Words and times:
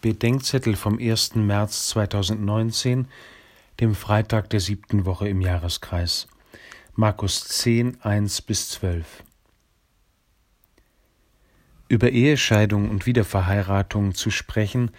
Bedenkzettel 0.00 0.76
vom 0.76 0.98
1. 1.00 1.34
März 1.34 1.88
2019, 1.88 3.08
dem 3.80 3.96
Freitag 3.96 4.48
der 4.50 4.60
siebten 4.60 5.04
Woche 5.06 5.28
im 5.28 5.40
Jahreskreis. 5.40 6.28
Markus 6.94 7.44
10, 7.44 8.00
1 8.02 8.42
bis 8.42 8.70
12. 8.70 9.24
Über 11.88 12.10
Ehescheidung 12.10 12.90
und 12.90 13.06
Wiederverheiratung 13.06 14.14
zu 14.14 14.30
sprechen, 14.30 14.92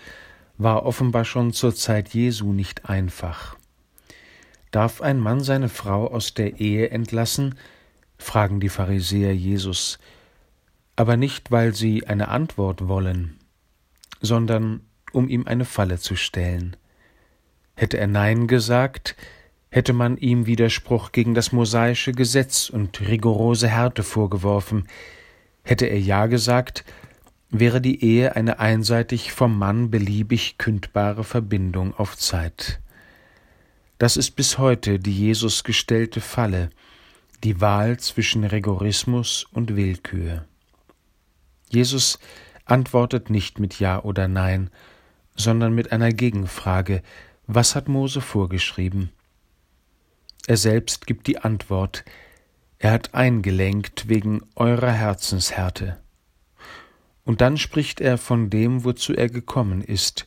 war 0.58 0.86
offenbar 0.86 1.24
schon 1.24 1.54
zur 1.54 1.74
Zeit 1.74 2.14
Jesu 2.14 2.52
nicht 2.52 2.90
einfach. 2.90 3.56
Darf 4.72 5.02
ein 5.02 5.20
Mann 5.20 5.42
seine 5.42 5.70
Frau 5.70 6.08
aus 6.08 6.34
der 6.34 6.60
Ehe 6.60 6.90
entlassen? 6.90 7.56
fragen 8.18 8.60
die 8.60 8.68
Pharisäer 8.68 9.34
Jesus, 9.34 9.98
aber 10.98 11.16
nicht, 11.16 11.52
weil 11.52 11.74
sie 11.74 12.06
eine 12.06 12.28
Antwort 12.28 12.90
wollen, 12.90 13.40
sondern 14.20 14.82
um 15.12 15.28
ihm 15.28 15.48
eine 15.48 15.66
Falle 15.66 16.00
zu 16.00 16.16
stellen. 16.16 16.76
Hätte 17.76 17.98
er 17.98 18.08
Nein 18.08 18.48
gesagt, 18.48 19.16
hätte 19.70 19.94
man 19.94 20.18
ihm 20.18 20.46
Widerspruch 20.46 21.12
gegen 21.12 21.34
das 21.34 21.52
mosaische 21.52 22.12
Gesetz 22.12 22.70
und 22.70 23.02
rigorose 23.02 23.68
Härte 23.68 24.04
vorgeworfen. 24.04 24.88
Hätte 25.64 25.86
er 25.86 26.00
Ja 26.00 26.26
gesagt, 26.26 26.84
wäre 27.50 27.82
die 27.82 28.04
Ehe 28.04 28.36
eine 28.36 28.60
einseitig 28.60 29.32
vom 29.32 29.58
Mann 29.58 29.90
beliebig 29.90 30.58
kündbare 30.58 31.24
Verbindung 31.24 31.94
auf 31.96 32.18
Zeit. 32.18 32.80
Das 33.98 34.18
ist 34.18 34.32
bis 34.32 34.58
heute 34.58 35.00
die 35.00 35.16
Jesus 35.16 35.64
gestellte 35.64 36.22
Falle, 36.22 36.70
die 37.44 37.62
Wahl 37.62 37.98
zwischen 37.98 38.44
Rigorismus 38.44 39.46
und 39.52 39.76
Willkür. 39.76 40.46
Jesus 41.70 42.20
antwortet 42.66 43.30
nicht 43.30 43.60
mit 43.60 43.80
Ja 43.80 44.04
oder 44.04 44.28
Nein, 44.28 44.70
sondern 45.40 45.74
mit 45.74 45.92
einer 45.92 46.12
Gegenfrage 46.12 47.02
Was 47.48 47.76
hat 47.76 47.88
Mose 47.88 48.22
vorgeschrieben? 48.22 49.10
Er 50.46 50.58
selbst 50.58 51.08
gibt 51.08 51.28
die 51.28 51.40
Antwort 51.40 52.04
Er 52.78 52.92
hat 52.92 53.14
eingelenkt 53.14 54.10
wegen 54.10 54.42
eurer 54.56 54.92
Herzenshärte. 54.92 55.98
Und 57.24 57.42
dann 57.42 57.58
spricht 57.58 58.02
er 58.02 58.18
von 58.18 58.50
dem, 58.50 58.84
wozu 58.84 59.14
er 59.14 59.30
gekommen 59.30 59.82
ist, 59.82 60.26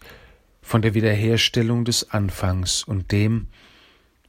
von 0.63 0.83
der 0.83 0.95
Wiederherstellung 0.95 1.85
des 1.85 2.11
Anfangs 2.11 2.85
und 2.85 3.11
dem, 3.11 3.49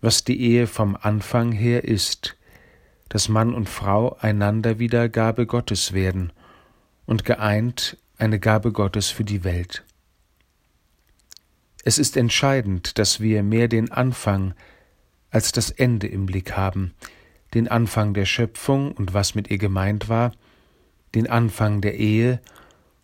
was 0.02 0.24
die 0.24 0.42
Ehe 0.42 0.68
vom 0.68 0.98
Anfang 1.00 1.52
her 1.52 1.84
ist, 1.84 2.36
dass 3.10 3.30
Mann 3.30 3.54
und 3.54 3.70
Frau 3.70 4.18
einander 4.20 4.80
wieder 4.80 5.08
Gabe 5.08 5.46
Gottes 5.46 5.94
werden 5.94 6.34
und 7.06 7.26
geeint 7.26 7.98
eine 8.18 8.40
Gabe 8.40 8.72
Gottes 8.72 9.10
für 9.12 9.24
die 9.24 9.44
Welt. 9.44 9.84
Es 11.84 11.98
ist 11.98 12.16
entscheidend, 12.16 12.98
dass 12.98 13.20
wir 13.20 13.44
mehr 13.44 13.68
den 13.68 13.92
Anfang 13.92 14.54
als 15.30 15.52
das 15.52 15.70
Ende 15.70 16.08
im 16.08 16.26
Blick 16.26 16.56
haben, 16.56 16.94
den 17.54 17.68
Anfang 17.68 18.14
der 18.14 18.26
Schöpfung 18.26 18.94
und 18.94 19.14
was 19.14 19.36
mit 19.36 19.52
ihr 19.52 19.58
gemeint 19.58 20.08
war, 20.08 20.32
den 21.14 21.30
Anfang 21.30 21.82
der 21.82 21.96
Ehe 21.96 22.40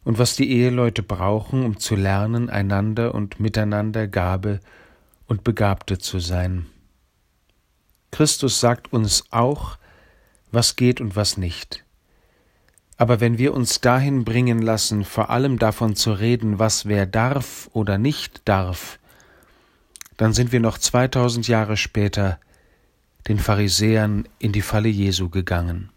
und 0.03 0.17
was 0.17 0.35
die 0.35 0.49
Eheleute 0.49 1.03
brauchen, 1.03 1.65
um 1.65 1.77
zu 1.77 1.95
lernen, 1.95 2.49
einander 2.49 3.13
und 3.13 3.39
miteinander 3.39 4.07
Gabe 4.07 4.59
und 5.27 5.43
Begabte 5.43 5.97
zu 5.97 6.19
sein. 6.19 6.65
Christus 8.11 8.59
sagt 8.59 8.91
uns 8.93 9.25
auch, 9.29 9.77
was 10.51 10.75
geht 10.75 11.01
und 11.01 11.15
was 11.15 11.37
nicht. 11.37 11.83
Aber 12.99 13.21
wenn 13.21 13.37
wir 13.37 13.53
uns 13.53 13.79
dahin 13.79 14.25
bringen 14.25 14.61
lassen, 14.61 15.05
vor 15.05 15.29
allem 15.29 15.57
davon 15.57 15.95
zu 15.95 16.11
reden, 16.11 16.59
was 16.59 16.85
wer 16.85 17.05
darf 17.05 17.69
oder 17.71 17.97
nicht 17.97 18.41
darf, 18.43 18.99
dann 20.17 20.33
sind 20.33 20.51
wir 20.51 20.59
noch 20.59 20.77
2000 20.77 21.47
Jahre 21.47 21.77
später 21.77 22.41
den 23.29 23.39
Pharisäern 23.39 24.27
in 24.37 24.51
die 24.51 24.61
Falle 24.61 24.89
Jesu 24.89 25.29
gegangen. 25.29 25.91